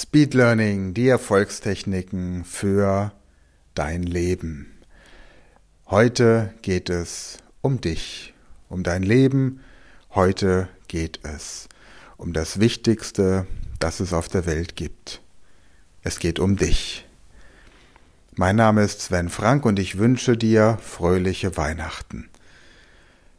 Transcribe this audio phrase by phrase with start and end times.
[0.00, 3.12] Speed Learning, die Erfolgstechniken für
[3.74, 4.72] dein Leben.
[5.88, 8.32] Heute geht es um dich,
[8.70, 9.60] um dein Leben.
[10.14, 11.68] Heute geht es
[12.16, 13.46] um das Wichtigste,
[13.78, 15.20] das es auf der Welt gibt.
[16.00, 17.06] Es geht um dich.
[18.36, 22.30] Mein Name ist Sven Frank und ich wünsche dir fröhliche Weihnachten.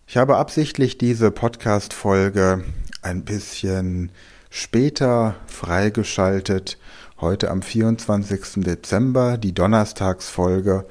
[0.05, 2.63] Ich habe absichtlich diese Podcast-Folge
[3.01, 4.11] ein bisschen
[4.51, 6.77] später freigeschaltet.
[7.19, 8.63] Heute am 24.
[8.63, 10.85] Dezember die Donnerstagsfolge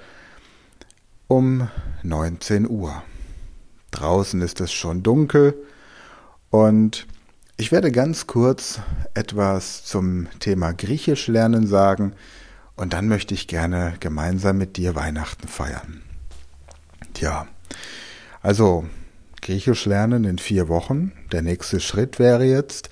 [1.29, 1.69] um
[2.03, 3.03] 19 Uhr.
[3.93, 5.55] Draußen ist es schon dunkel
[6.48, 7.07] und
[7.57, 8.81] ich werde ganz kurz
[9.12, 12.15] etwas zum Thema Griechisch lernen sagen
[12.77, 16.01] und dann möchte ich gerne gemeinsam mit dir Weihnachten feiern.
[17.12, 17.47] Tja,
[18.41, 18.87] also
[19.43, 21.12] Griechisch lernen in vier Wochen.
[21.33, 22.91] Der nächste Schritt wäre jetzt,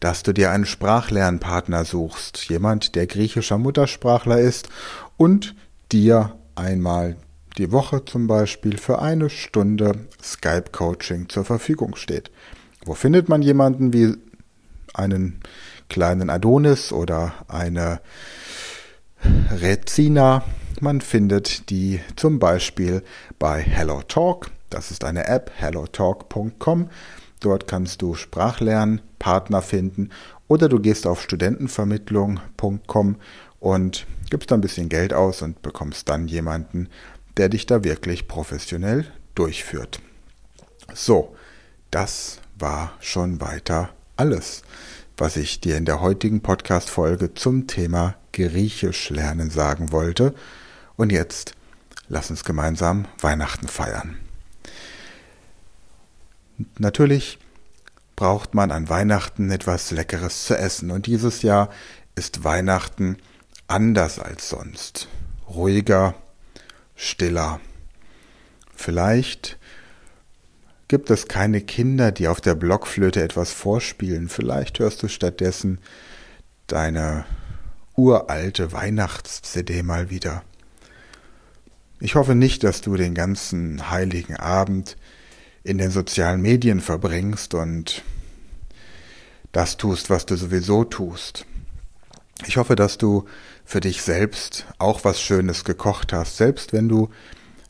[0.00, 4.68] dass du dir einen Sprachlernpartner suchst, jemand, der griechischer Muttersprachler ist
[5.16, 5.54] und
[5.92, 7.16] dir einmal
[7.58, 12.30] die Woche zum Beispiel für eine Stunde Skype-Coaching zur Verfügung steht.
[12.84, 14.14] Wo findet man jemanden wie
[14.94, 15.40] einen
[15.88, 18.00] kleinen Adonis oder eine
[19.50, 20.44] Rezina?
[20.80, 23.02] Man findet die zum Beispiel
[23.38, 24.50] bei HelloTalk.
[24.70, 26.88] Das ist eine App, hellotalk.com.
[27.40, 30.10] Dort kannst du Sprachlernpartner finden
[30.48, 33.16] oder du gehst auf studentenvermittlung.com
[33.58, 36.88] und gibst da ein bisschen Geld aus und bekommst dann jemanden,
[37.36, 40.00] der dich da wirklich professionell durchführt.
[40.94, 41.34] So,
[41.90, 44.62] das war schon weiter alles,
[45.16, 50.34] was ich dir in der heutigen Podcast-Folge zum Thema Griechisch lernen sagen wollte.
[50.96, 51.54] Und jetzt
[52.08, 54.18] lass uns gemeinsam Weihnachten feiern.
[56.78, 57.38] Natürlich
[58.16, 61.70] braucht man an Weihnachten etwas Leckeres zu essen und dieses Jahr
[62.14, 63.16] ist Weihnachten
[63.66, 65.08] anders als sonst.
[65.48, 66.14] Ruhiger,
[66.96, 67.60] stiller.
[68.74, 69.58] Vielleicht
[70.88, 74.28] gibt es keine Kinder, die auf der Blockflöte etwas vorspielen.
[74.28, 75.78] Vielleicht hörst du stattdessen
[76.66, 77.24] deine
[77.96, 80.42] uralte Weihnachts-CD mal wieder.
[82.00, 84.96] Ich hoffe nicht, dass du den ganzen heiligen Abend
[85.62, 88.02] in den sozialen Medien verbringst und
[89.52, 91.44] das tust, was du sowieso tust.
[92.46, 93.26] Ich hoffe, dass du
[93.64, 97.10] für dich selbst auch was Schönes gekocht hast, selbst wenn du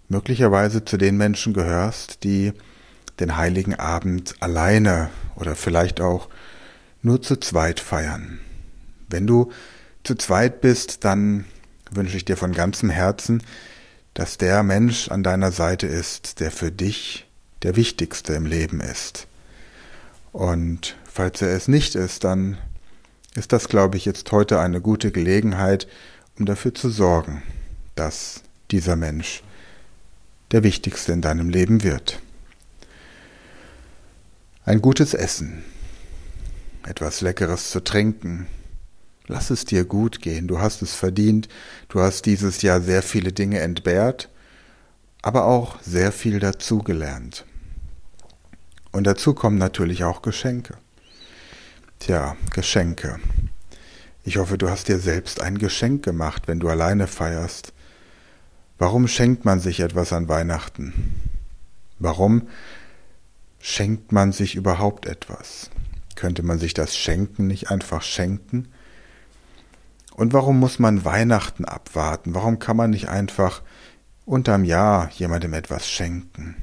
[0.08, 2.52] möglicherweise zu den Menschen gehörst, die
[3.18, 6.28] den heiligen Abend alleine oder vielleicht auch
[7.02, 8.40] nur zu zweit feiern.
[9.08, 9.50] Wenn du
[10.04, 11.44] zu zweit bist, dann
[11.90, 13.42] wünsche ich dir von ganzem Herzen,
[14.14, 17.29] dass der Mensch an deiner Seite ist, der für dich
[17.62, 19.26] der wichtigste im Leben ist.
[20.32, 22.58] Und falls er es nicht ist, dann
[23.34, 25.86] ist das, glaube ich, jetzt heute eine gute Gelegenheit,
[26.38, 27.42] um dafür zu sorgen,
[27.94, 29.42] dass dieser Mensch
[30.52, 32.20] der wichtigste in deinem Leben wird.
[34.64, 35.64] Ein gutes Essen,
[36.86, 38.46] etwas Leckeres zu trinken,
[39.26, 41.48] lass es dir gut gehen, du hast es verdient,
[41.88, 44.28] du hast dieses Jahr sehr viele Dinge entbehrt,
[45.22, 47.44] aber auch sehr viel dazugelernt.
[48.92, 50.74] Und dazu kommen natürlich auch Geschenke.
[51.98, 53.20] Tja, Geschenke.
[54.24, 57.72] Ich hoffe, du hast dir selbst ein Geschenk gemacht, wenn du alleine feierst.
[58.78, 61.20] Warum schenkt man sich etwas an Weihnachten?
[61.98, 62.48] Warum
[63.58, 65.70] schenkt man sich überhaupt etwas?
[66.16, 68.68] Könnte man sich das Schenken nicht einfach schenken?
[70.14, 72.34] Und warum muss man Weihnachten abwarten?
[72.34, 73.62] Warum kann man nicht einfach
[74.24, 76.56] unterm Jahr jemandem etwas schenken?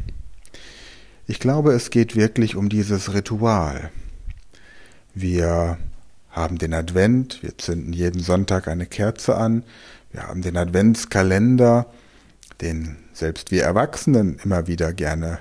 [1.30, 3.92] Ich glaube, es geht wirklich um dieses Ritual.
[5.14, 5.78] Wir
[6.32, 9.64] haben den Advent, wir zünden jeden Sonntag eine Kerze an,
[10.14, 11.88] wir haben den Adventskalender,
[12.62, 15.40] den selbst wir Erwachsenen immer wieder gerne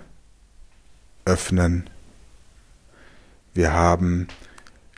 [1.24, 1.88] öffnen.
[3.54, 4.26] Wir haben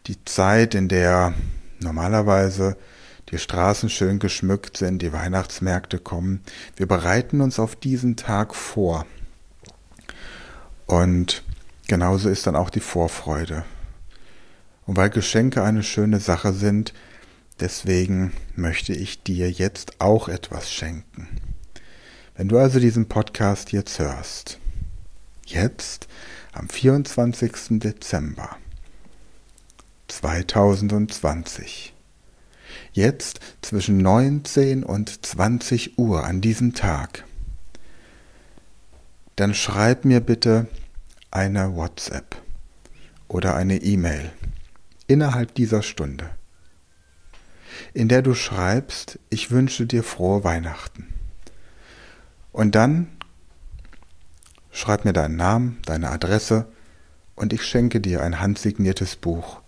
[0.06, 1.34] die Zeit, in der
[1.80, 2.78] normalerweise
[3.28, 6.40] die Straßen schön geschmückt sind, die Weihnachtsmärkte kommen.
[6.76, 9.04] Wir bereiten uns auf diesen Tag vor.
[10.88, 11.44] Und
[11.86, 13.64] genauso ist dann auch die Vorfreude.
[14.86, 16.94] Und weil Geschenke eine schöne Sache sind,
[17.60, 21.28] deswegen möchte ich dir jetzt auch etwas schenken.
[22.34, 24.58] Wenn du also diesen Podcast jetzt hörst,
[25.44, 26.08] jetzt
[26.52, 27.52] am 24.
[27.80, 28.56] Dezember
[30.06, 31.92] 2020,
[32.92, 37.24] jetzt zwischen 19 und 20 Uhr an diesem Tag,
[39.40, 40.66] dann schreib mir bitte
[41.30, 42.42] eine WhatsApp
[43.28, 44.32] oder eine E-Mail
[45.06, 46.30] innerhalb dieser Stunde.
[47.94, 51.06] in der du schreibst, ich wünsche dir frohe Weihnachten.
[52.50, 53.06] Und dann
[54.72, 56.66] schreib mir deinen Namen, deine Adresse
[57.36, 59.60] und ich schenke dir ein handsigniertes Buch.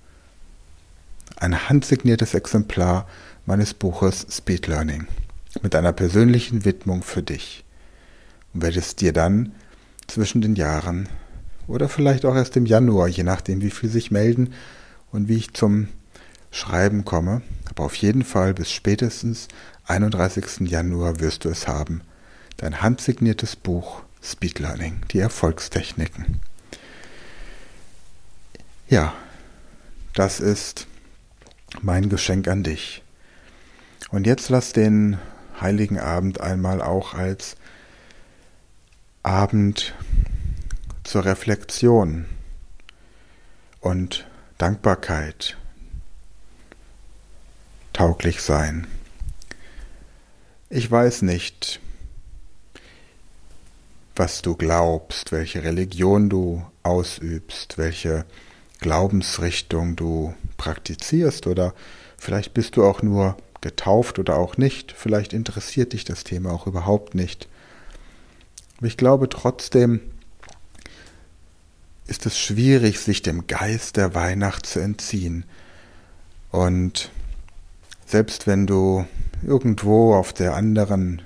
[1.37, 3.07] Ein handsigniertes Exemplar
[3.47, 5.07] meines Buches Speed Learning
[5.63, 7.65] mit einer persönlichen Widmung für dich
[8.53, 9.53] und werde es dir dann
[10.07, 11.09] zwischen den Jahren
[11.67, 14.53] oder vielleicht auch erst im Januar, je nachdem, wie viel sich melden
[15.13, 15.89] und wie ich zum
[16.51, 19.47] Schreiben komme, aber auf jeden Fall bis spätestens
[19.87, 20.69] 31.
[20.69, 22.03] Januar wirst du es haben.
[22.57, 26.41] Dein handsigniertes Buch Speed Learning, die Erfolgstechniken.
[28.89, 29.15] Ja,
[30.15, 30.89] das ist
[31.81, 33.03] mein Geschenk an dich.
[34.11, 35.19] Und jetzt lass den
[35.61, 37.57] heiligen Abend einmal auch als
[39.23, 39.95] Abend
[41.05, 42.25] zur Reflexion
[43.81, 44.27] und
[44.57, 45.59] Dankbarkeit
[47.93, 48.87] tauglich sein.
[50.71, 51.81] Ich weiß nicht,
[54.17, 58.25] was du glaubst, welche Religion du ausübst, welche
[58.79, 61.75] Glaubensrichtung du praktizierst oder
[62.17, 66.67] vielleicht bist du auch nur getauft oder auch nicht, vielleicht interessiert dich das Thema auch
[66.67, 67.51] überhaupt nicht.
[68.83, 70.01] Ich glaube trotzdem,
[72.07, 75.45] ist es schwierig, sich dem Geist der Weihnacht zu entziehen.
[76.51, 77.11] Und
[78.07, 79.07] selbst wenn du
[79.47, 81.23] irgendwo auf der anderen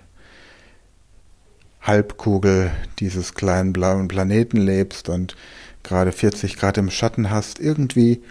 [1.81, 5.37] Halbkugel dieses kleinen blauen Planeten lebst und
[5.83, 8.23] gerade 40 Grad im Schatten hast, irgendwie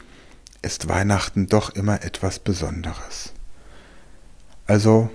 [0.61, 3.33] ist Weihnachten doch immer etwas Besonderes.
[4.67, 5.09] Also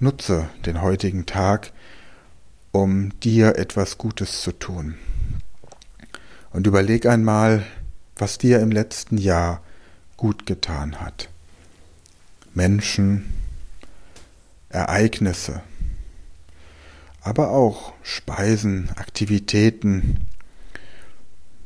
[0.00, 1.72] nutze den heutigen Tag,
[2.72, 4.96] um dir etwas Gutes zu tun.
[6.50, 7.64] Und überleg einmal,
[8.16, 9.62] was dir im letzten Jahr
[10.16, 11.28] gut getan hat.
[12.54, 13.32] Menschen,
[14.68, 15.62] Ereignisse,
[17.20, 20.26] aber auch Speisen, Aktivitäten,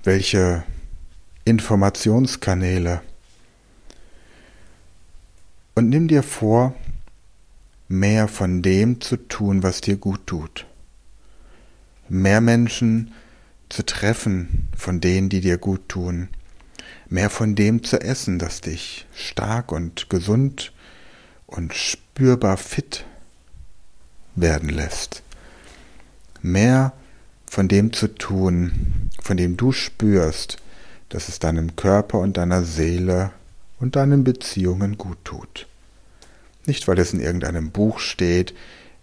[0.05, 0.65] welche
[1.45, 3.01] Informationskanäle.
[5.75, 6.75] Und nimm dir vor,
[7.89, 10.67] mehr von dem zu tun, was dir gut tut.
[12.09, 13.13] Mehr Menschen
[13.69, 16.29] zu treffen von denen, die dir gut tun.
[17.09, 20.73] Mehr von dem zu essen, das dich stark und gesund
[21.47, 23.05] und spürbar fit
[24.35, 25.23] werden lässt
[26.47, 26.93] mehr
[27.47, 30.57] von dem zu tun, von dem du spürst,
[31.09, 33.31] dass es deinem Körper und deiner Seele
[33.79, 35.67] und deinen Beziehungen gut tut.
[36.65, 38.55] Nicht, weil es in irgendeinem Buch steht,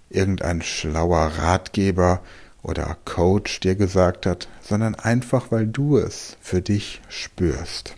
[0.10, 2.22] irgendein schlauer Ratgeber
[2.64, 7.96] oder Coach dir gesagt hat, sondern einfach, weil du es für dich spürst.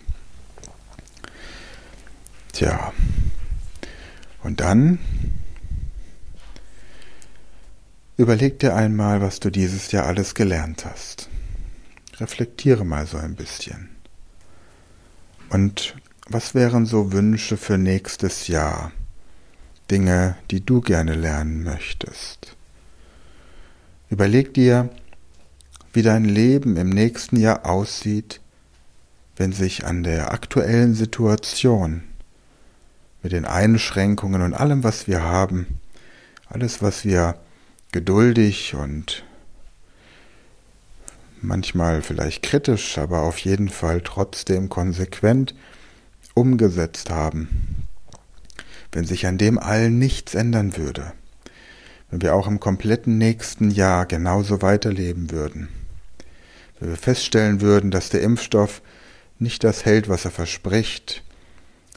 [2.52, 2.94] Tja,
[4.44, 5.00] und dann
[8.18, 11.30] Überleg dir einmal, was du dieses Jahr alles gelernt hast.
[12.18, 13.90] Reflektiere mal so ein bisschen.
[15.50, 15.96] Und
[16.28, 18.94] was wären so Wünsche für nächstes Jahr?
[19.92, 22.56] Dinge, die du gerne lernen möchtest.
[24.16, 24.88] Überleg dir,
[25.92, 28.40] wie dein Leben im nächsten Jahr aussieht,
[29.36, 32.02] wenn sich an der aktuellen Situation
[33.22, 35.82] mit den Einschränkungen und allem, was wir haben,
[36.48, 37.36] alles, was wir
[37.92, 39.26] geduldig und
[41.42, 45.54] manchmal vielleicht kritisch, aber auf jeden Fall trotzdem konsequent
[46.34, 47.84] umgesetzt haben.
[48.94, 51.12] Wenn sich an dem allen nichts ändern würde,
[52.16, 55.68] wenn wir auch im kompletten nächsten Jahr genauso weiterleben würden,
[56.80, 58.82] wenn wir feststellen würden, dass der Impfstoff
[59.38, 61.24] nicht das hält, was er verspricht,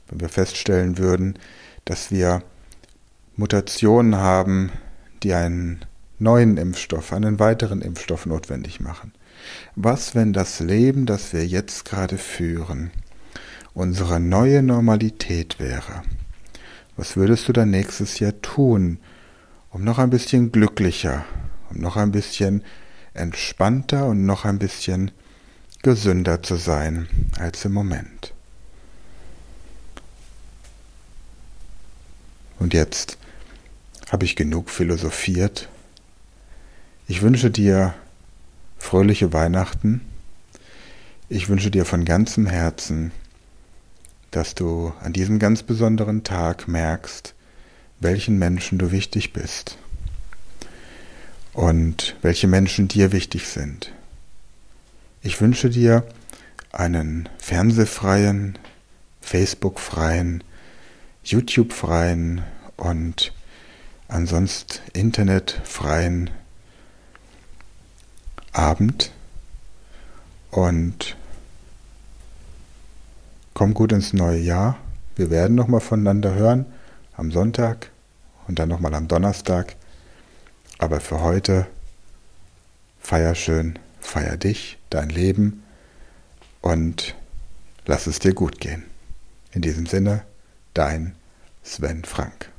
[0.09, 1.39] wenn wir feststellen würden,
[1.85, 2.43] dass wir
[3.37, 4.73] Mutationen haben,
[5.23, 5.85] die einen
[6.19, 9.13] neuen Impfstoff, einen weiteren Impfstoff notwendig machen.
[9.77, 12.91] Was, wenn das Leben, das wir jetzt gerade führen,
[13.73, 16.03] unsere neue Normalität wäre?
[16.97, 18.99] Was würdest du dann nächstes Jahr tun,
[19.71, 21.25] um noch ein bisschen glücklicher,
[21.71, 22.63] um noch ein bisschen
[23.15, 25.11] entspannter und noch ein bisschen
[25.83, 27.09] gesünder zu sein
[27.39, 28.33] als im Moment?
[32.59, 33.19] Und jetzt
[34.11, 35.69] habe ich genug philosophiert.
[37.07, 37.95] Ich wünsche dir
[38.79, 40.01] fröhliche Weihnachten.
[41.29, 43.13] Ich wünsche dir von ganzem Herzen,
[44.31, 47.35] dass du an diesem ganz besonderen Tag merkst,
[48.01, 49.77] welchen Menschen du wichtig bist
[51.53, 53.93] und welche Menschen dir wichtig sind.
[55.23, 56.05] Ich wünsche dir
[56.71, 58.59] einen fernsehfreien,
[59.21, 60.45] Facebook-freien,
[61.25, 62.43] YouTube-freien
[62.77, 63.33] und
[64.07, 66.31] ansonsten internetfreien
[68.53, 69.11] Abend
[70.51, 71.17] und
[73.55, 74.79] komm gut ins neue Jahr.
[75.17, 76.67] Wir werden nochmal voneinander hören
[77.19, 77.91] am Sonntag
[78.47, 79.77] und dann nochmal am Donnerstag.
[80.79, 81.67] Aber für heute
[83.01, 85.63] feier schön, feier dich, dein Leben
[86.63, 87.15] und
[87.85, 88.85] lass es dir gut gehen.
[89.53, 90.23] In diesem Sinne,
[90.73, 91.15] dein
[91.63, 92.51] Sven Frank.